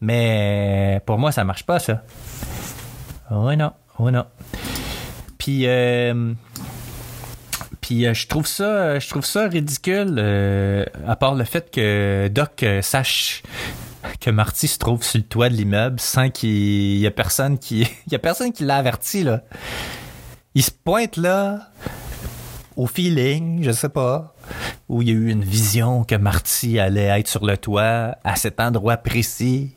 [0.00, 2.02] Mais pour moi, ça marche pas, ça.
[3.30, 4.24] Oh non, oh non.
[5.38, 6.32] Puis, euh,
[7.80, 11.70] puis euh, je trouve ça, euh, je trouve ça ridicule, euh, à part le fait
[11.70, 13.42] que Doc euh, sache
[14.20, 17.86] que Marty se trouve sur le toit de l'immeuble sans qu'il y a personne qui,
[18.10, 19.42] y a personne qui l'a averti là.
[20.54, 21.68] Il se pointe là
[22.76, 24.34] au feeling, je sais pas,
[24.88, 28.36] où il y a eu une vision que Marty allait être sur le toit à
[28.36, 29.72] cet endroit précis,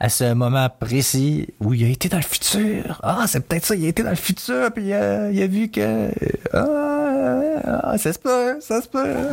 [0.00, 3.00] à ce moment précis où il a été dans le futur.
[3.02, 5.68] Ah, c'est peut-être ça, il a été dans le futur, puis euh, il a vu
[5.68, 6.10] que...
[6.52, 9.14] Ah, ah, ça se peut, ça se peut.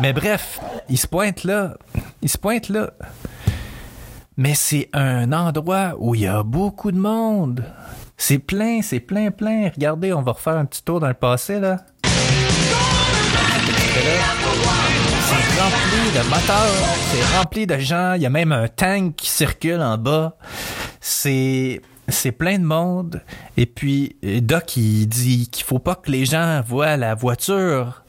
[0.00, 1.76] Mais bref, il se pointe là,
[2.22, 2.92] il se pointe là.
[4.36, 7.64] Mais c'est un endroit où il y a beaucoup de monde.
[8.20, 9.70] C'est plein, c'est plein, plein.
[9.72, 11.76] Regardez, on va refaire un petit tour dans le passé, là.
[15.24, 18.14] C'est rempli de moteurs, c'est rempli de gens.
[18.14, 20.36] Il y a même un tank qui circule en bas.
[21.00, 23.22] C'est c'est plein de monde.
[23.56, 28.02] Et puis euh, Doc il dit qu'il faut pas que les gens voient la voiture.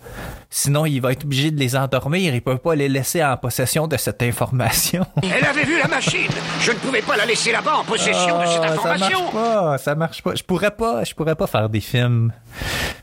[0.52, 2.34] Sinon, il va être obligé de les endormir.
[2.34, 5.06] Il peut pas les laisser en possession de cette information.
[5.24, 6.30] Elle avait vu la machine.
[6.62, 9.20] Je ne pouvais pas la laisser là-bas en possession de cette Ah, ça information.
[9.22, 10.34] marche pas, ça marche pas.
[10.36, 12.34] Je pourrais pas, je pourrais pas faire des films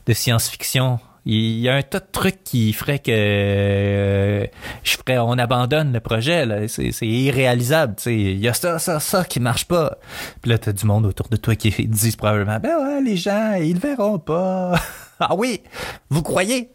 [0.06, 4.46] de science-fiction Il y a un tas de trucs qui ferait que euh,
[4.82, 6.46] je ferais, on abandonne le projet.
[6.46, 6.66] là.
[6.66, 7.94] C'est c'est irréalisable.
[8.06, 9.98] Il y a ça, ça, ça qui marche pas.
[10.42, 13.52] Puis là, t'as du monde autour de toi qui disent probablement, ben ouais, les gens,
[13.54, 14.74] ils le verront pas.
[15.20, 15.62] ah oui,
[16.10, 16.70] vous croyez?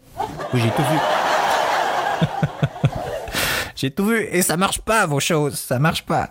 [0.52, 0.98] Oui, j'ai tout vu.
[3.76, 5.58] j'ai tout vu et ça marche pas, vos choses.
[5.58, 6.30] Ça marche pas.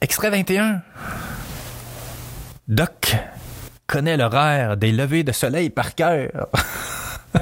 [0.00, 0.82] Extrait 21.
[2.68, 3.16] Doc
[3.86, 6.48] connaît l'horaire des levées de soleil par cœur.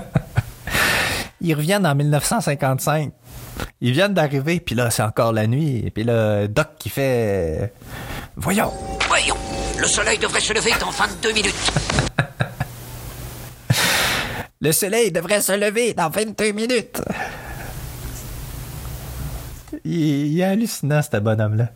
[1.41, 3.13] Ils reviennent en 1955.
[3.81, 5.91] Ils viennent d'arriver, puis là, c'est encore la nuit.
[5.95, 7.73] Puis là, Doc qui fait...
[8.37, 8.73] Voyons,
[9.09, 9.37] Voyons,
[9.79, 11.73] le soleil devrait se lever dans 22 minutes.
[14.65, 17.03] Le soleil devrait se lever dans 22 minutes.
[19.85, 19.93] Il,
[20.33, 21.69] il est hallucinant, ce bonhomme-là.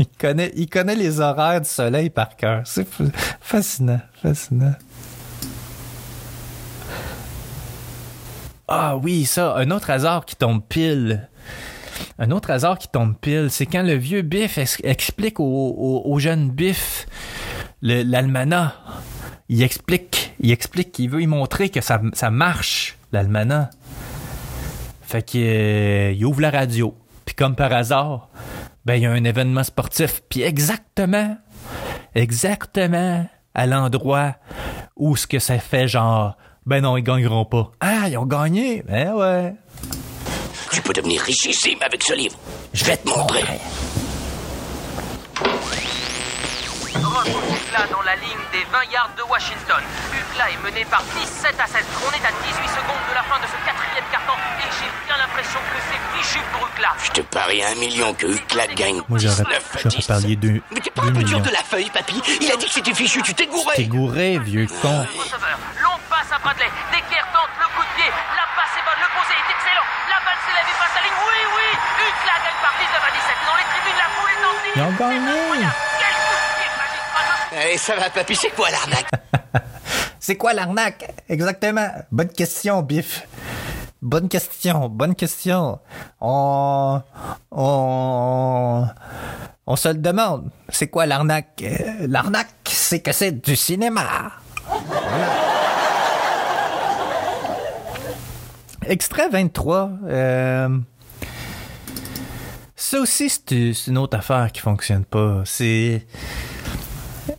[0.00, 2.62] Il connaît, il connaît les horaires du soleil par cœur.
[2.64, 2.86] C'est
[3.40, 4.74] fascinant, fascinant.
[8.66, 11.28] Ah oui, ça, un autre hasard qui tombe pile.
[12.18, 16.02] Un autre hasard qui tombe pile, c'est quand le vieux Biff ex- explique au, au-
[16.12, 17.06] au jeune Biff
[17.82, 18.72] le- l'almanach.
[19.48, 23.68] Il explique, il explique qu'il veut y montrer que ça, ça marche, l'almanach.
[25.02, 26.96] Fait qu'il ouvre la radio.
[27.26, 28.30] Puis comme par hasard,
[28.84, 30.22] ben il y a un événement sportif.
[30.28, 31.36] Puis exactement,
[32.14, 34.36] exactement à l'endroit
[34.96, 37.70] où ce que ça fait genre, ben non, ils gagneront pas.
[37.80, 38.82] Ah, ils ont gagné.
[38.82, 39.54] Ben ouais.
[40.72, 42.36] Tu peux devenir richissime avec ce livre.
[42.72, 43.44] Je vais te montrer.
[47.24, 49.80] Retrouve Ucla dans la ligne des 20 yards de Washington.
[50.12, 51.80] Ucla est mené par 17 à 7.
[52.04, 55.16] On est à 18 secondes de la fin de ce quatrième carton et j'ai bien
[55.16, 56.92] l'impression que c'est fichu pour Ucla.
[57.02, 59.00] Je te parie un million que Ucla gagne.
[59.08, 60.06] Moi, j'aurais 19 à j'aurais 10.
[60.06, 62.66] parié deux, Mais t'es pas un peu dur de la feuille, papy Il a dit
[62.66, 65.06] que c'était fichu, tu t'es gouré T'es gouré, vieux con.
[65.16, 66.68] Receveur, longue passe à Bradley.
[66.92, 68.10] Decker tente le coup de pied.
[68.36, 69.88] La passe est bonne, le posé est excellent.
[70.12, 71.20] La balle s'élève et passe la ligne.
[71.24, 71.68] Oui, oui.
[72.04, 73.48] Ucla gagne par 19 à 17.
[73.48, 75.64] Dans les tribunes, la foule est en Ils ont gagné.
[77.54, 77.62] Magistral.
[77.62, 79.10] Allez, ça va, papy, c'est quoi l'arnaque
[80.20, 81.14] C'est quoi l'arnaque?
[81.28, 81.88] Exactement.
[82.10, 83.26] Bonne question, Biff.
[84.00, 85.78] Bonne question, bonne question.
[86.20, 87.00] On,
[87.50, 88.86] on,
[89.66, 90.50] on se le demande.
[90.68, 91.62] C'est quoi l'arnaque?
[91.62, 94.02] Euh, L'arnaque, c'est que c'est du cinéma.
[94.66, 95.26] Voilà.
[98.86, 99.90] Extrait 23.
[100.06, 100.68] euh,
[102.76, 105.40] ça aussi, c'est une autre affaire qui fonctionne pas.
[105.46, 106.06] C'est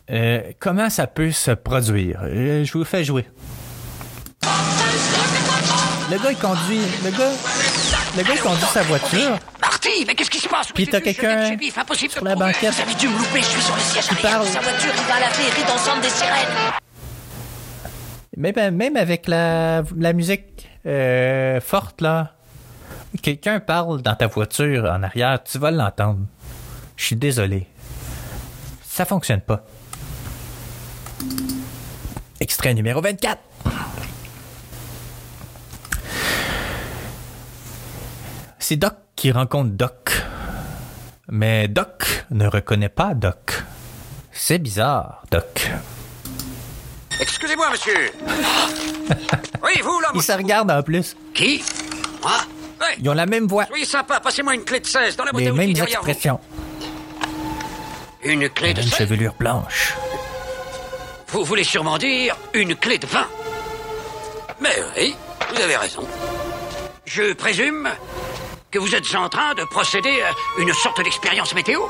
[0.09, 2.21] euh, comment ça peut se produire?
[2.23, 3.27] Euh, je vous fais jouer.
[6.11, 6.79] Le gars, il conduit.
[7.03, 7.31] Le gars,
[8.17, 9.37] le gars, il conduit sa voiture.
[9.59, 10.71] Marty, mais qu'est-ce qui se passe?
[10.71, 11.57] Puis t'as quelqu'un
[12.09, 14.45] sur la banquette Vous avez dû me louper, je suis sur le siège qui parle.
[14.45, 16.47] Sa voiture, il va l'appeler ride ensemble des sirènes.
[18.37, 22.33] Même, même avec la, la musique euh, forte, là,
[23.21, 26.19] quelqu'un parle dans ta voiture en arrière, tu vas l'entendre.
[26.97, 27.67] Je suis désolé.
[28.83, 29.65] Ça fonctionne pas.
[32.39, 33.39] Extrait numéro 24.
[38.59, 40.11] C'est Doc qui rencontre Doc.
[41.29, 43.63] Mais Doc ne reconnaît pas Doc.
[44.31, 45.71] C'est bizarre, Doc.
[47.19, 48.11] Excusez-moi, monsieur.
[49.63, 51.15] oui, vous, là, Ils se regardent en plus.
[51.33, 51.63] Qui?
[52.21, 52.31] Moi?
[52.81, 52.95] Ouais.
[52.99, 55.45] Ils ont la même voix, Soyez sympa, passez-moi une clé de 16 dans la boîte
[55.45, 55.83] les mêmes vous.
[55.83, 56.39] expressions.
[58.23, 59.93] Une clé de Une 16 chevelure blanche.
[61.35, 63.27] Vous voulez sûrement dire une clé de 20.
[64.61, 65.13] Mais oui,
[65.53, 66.07] vous avez raison.
[67.03, 67.89] Je présume
[68.71, 71.81] que vous êtes en train de procéder à une sorte d'expérience météo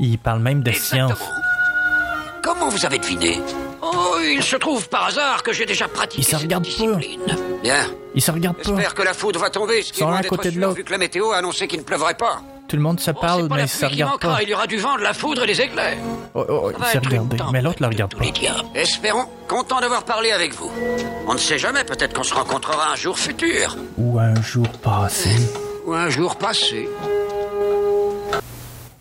[0.00, 1.08] Ils parlent même de Exactement.
[1.08, 1.28] science.
[2.42, 3.38] Comment vous avez deviné?
[3.82, 6.70] Oh, il se trouve par hasard que j'ai déjà pratiqué Ils se cette regardent pas.
[6.70, 7.36] discipline.
[7.62, 7.84] Bien.
[8.14, 8.62] Ils se regardent pas.
[8.64, 10.96] J'espère que la foudre va tomber, ce qui est loin d'être sûr, vu que la
[10.98, 12.40] météo a annoncé qu'il ne pleuvrait pas.
[12.68, 14.42] Tout le monde se Oh, parle, mais ils se regardent pas.
[14.42, 15.96] Il y aura du vent, de la foudre et des éclairs.
[16.34, 17.36] Oh, oh, Ça ils va se être une regardaient.
[17.38, 18.24] tempête Mais l'autre le de regarde pas.
[18.30, 18.58] diables.
[18.74, 20.70] Espérons, content d'avoir parlé avec vous.
[21.26, 23.76] On ne sait jamais, peut-être qu'on se rencontrera un jour futur.
[23.96, 25.30] Ou un jour passé.
[25.86, 26.86] Ou un jour passé.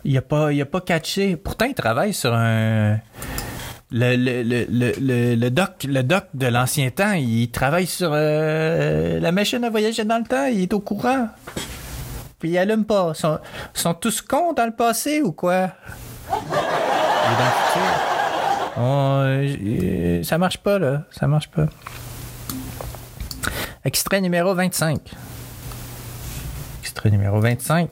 [0.05, 1.35] Il a pas, il a pas catché.
[1.35, 2.97] Pourtant, il travaille sur un.
[3.91, 8.09] Le, le, le, le, le, le doc, le doc de l'ancien temps, il travaille sur
[8.13, 11.29] euh, la machine à voyager dans le temps, il est au courant.
[12.39, 13.13] Puis il allume pas.
[13.13, 13.39] Sont,
[13.73, 15.71] sont tous cons dans le passé ou quoi?
[18.77, 21.03] On, euh, ça marche pas, là.
[21.11, 21.65] Ça marche pas.
[23.83, 24.99] Extrait numéro 25.
[26.81, 27.89] Extrait numéro 25.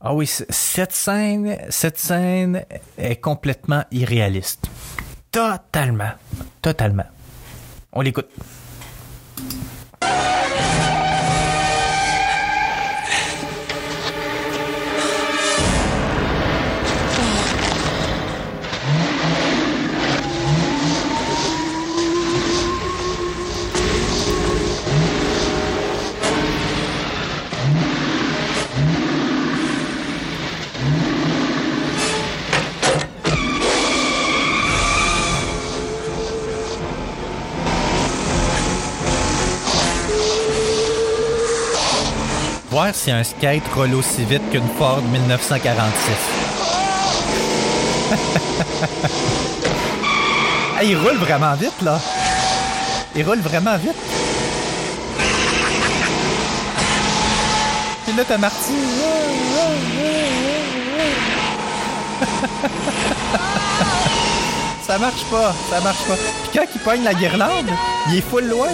[0.00, 2.64] Ah oui, cette scène, cette scène
[2.98, 4.66] est complètement irréaliste.
[5.30, 6.12] Totalement.
[6.62, 7.06] Totalement.
[7.92, 8.28] On l'écoute.
[42.92, 45.94] Si un skate roule aussi vite qu'une Ford 1946.
[50.76, 51.98] Ah, il roule vraiment vite, là.
[53.16, 53.96] Il roule vraiment vite.
[58.04, 58.74] Puis là, Marty.
[64.86, 66.16] ça marche pas, ça marche pas.
[66.16, 67.70] Puis quand il pogne la guirlande,
[68.08, 68.68] il est full loin.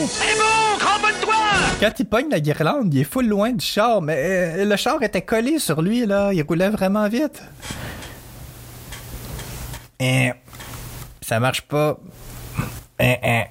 [1.81, 5.03] Quand il pogne la guirlande, il est full loin du char, mais euh, le char
[5.03, 6.31] était collé sur lui, là.
[6.31, 7.43] Il roulait vraiment vite.
[9.99, 10.31] Et
[11.22, 11.99] ça marche pas.
[12.99, 13.45] Hein, hein.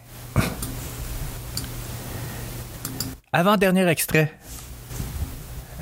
[3.34, 4.32] Avant-dernier extrait.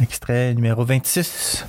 [0.02, 1.66] Extrait numéro 26.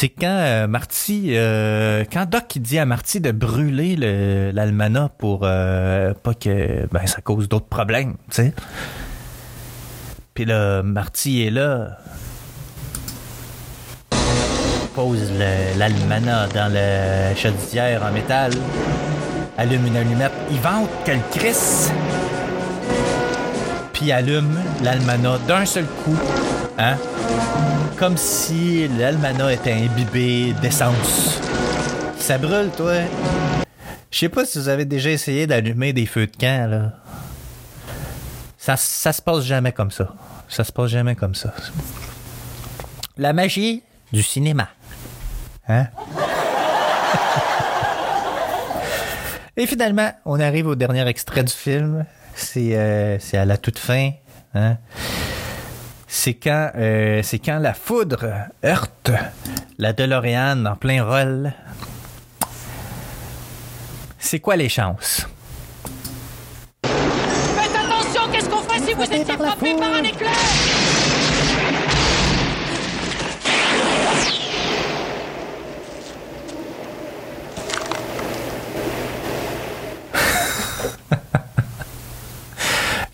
[0.00, 5.40] C'est quand euh, Marty, euh, quand Doc dit à Marty de brûler le- l'almanach pour
[5.42, 8.54] euh, pas que ben, ça cause d'autres problèmes, tu sais.
[10.32, 11.98] Puis là, Marty est là.
[14.94, 15.30] Pose
[15.76, 18.52] l'almanach dans le chaudière en métal.
[19.58, 20.32] Allume une allumette.
[20.50, 21.90] Il vante que le Chris.
[24.08, 26.16] Allume l'almanach d'un seul coup.
[26.78, 26.96] Hein?
[27.98, 31.38] Comme si l'almanach était imbibé d'essence.
[32.18, 32.94] Ça brûle, toi.
[34.10, 36.92] Je sais pas si vous avez déjà essayé d'allumer des feux de camp, là.
[38.56, 40.14] Ça, ça se passe jamais comme ça.
[40.48, 41.52] Ça se passe jamais comme ça.
[43.18, 43.82] La magie
[44.12, 44.68] du cinéma.
[45.68, 45.88] Hein?
[49.56, 52.06] Et finalement, on arrive au dernier extrait du film.
[52.34, 54.10] C'est euh, c'est à la toute fin.
[54.54, 54.76] Hein?
[56.06, 58.26] C'est quand, euh, c'est quand la foudre
[58.64, 59.12] heurte
[59.78, 61.52] la DeLorean en plein rôle.
[64.18, 65.26] C'est quoi les chances?
[66.82, 70.30] Faites attention, qu'est-ce qu'on fait si vous étiez frappé par un éclair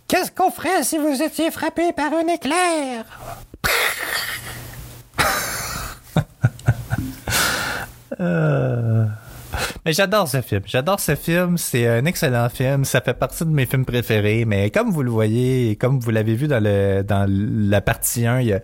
[0.09, 0.46] Qu'est-ce qu'on
[0.83, 3.05] si vous étiez frappé par un éclair?
[8.21, 9.05] Euh,
[9.85, 10.63] Mais j'adore ce film.
[10.65, 11.59] J'adore ce film.
[11.59, 12.85] C'est un excellent film.
[12.85, 14.45] Ça fait partie de mes films préférés.
[14.47, 18.41] Mais comme vous le voyez, comme vous l'avez vu dans le dans la partie 1,
[18.41, 18.61] il y a,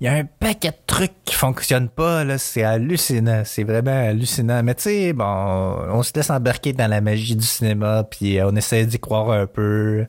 [0.00, 2.24] y a un paquet de trucs qui fonctionnent pas.
[2.24, 3.42] Là, c'est hallucinant.
[3.44, 4.62] C'est vraiment hallucinant.
[4.64, 8.56] Mais tu sais, bon, on se laisse embarquer dans la magie du cinéma, puis on
[8.56, 10.06] essaie d'y croire un peu.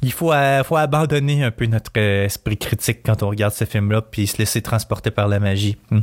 [0.00, 3.64] Il faut, euh, faut abandonner un peu notre euh, esprit critique quand on regarde ce
[3.64, 5.76] film-là, puis se laisser transporter par la magie.
[5.90, 6.02] Hmm.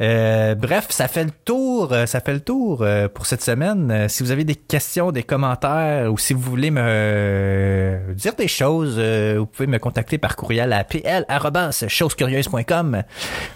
[0.00, 1.94] Euh, bref, ça fait le tour.
[2.06, 2.82] Ça fait le tour
[3.14, 4.08] pour cette semaine.
[4.08, 8.98] Si vous avez des questions, des commentaires, ou si vous voulez me dire des choses,
[8.98, 13.02] vous pouvez me contacter par courriel à pl@chosescurieuses.com.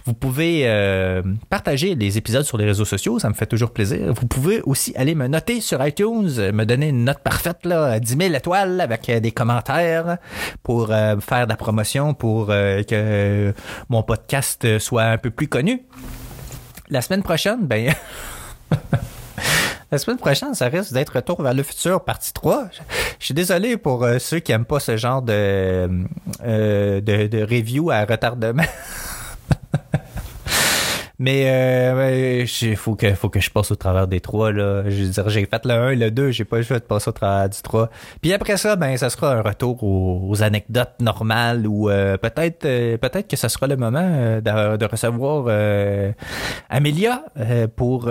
[0.04, 4.12] Vous pouvez partager les épisodes sur les réseaux sociaux, ça me fait toujours plaisir.
[4.12, 8.18] Vous pouvez aussi aller me noter sur iTunes, me donner une note parfaite là, 10
[8.18, 9.53] 000 étoiles avec des commentaires
[10.62, 13.54] pour euh, faire de la promotion, pour euh, que
[13.88, 15.84] mon podcast soit un peu plus connu.
[16.88, 17.94] La semaine prochaine, ben.
[19.94, 22.68] La semaine prochaine, ça risque d'être Retour vers le futur, partie 3.
[23.20, 25.86] Je, suis désolé pour euh, ceux qui aiment pas ce genre euh,
[26.42, 28.64] de, de review à retardement.
[31.24, 34.52] Mais euh, il faut que, faut que je passe au travers des trois.
[34.52, 34.82] Là.
[34.90, 37.08] Je veux dire, j'ai fait le 1, le 2, j'ai pas le choix de passer
[37.08, 37.88] au travers du 3.
[38.20, 42.66] Puis après ça, ben ça sera un retour aux, aux anecdotes normales ou euh, peut-être
[42.66, 46.12] euh, peut-être que ce sera le moment euh, de, de recevoir euh,
[46.68, 48.10] Amélia euh, pour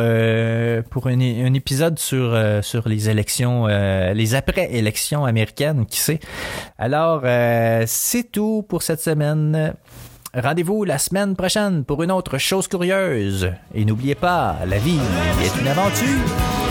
[0.89, 6.19] pour un, un épisode sur sur les élections les après-élections américaines, qui sait.
[6.79, 7.21] Alors
[7.85, 9.75] c'est tout pour cette semaine.
[10.35, 13.51] Rendez-vous la semaine prochaine pour une autre chose curieuse.
[13.75, 14.99] Et n'oubliez pas, la vie
[15.43, 16.62] est une aventure.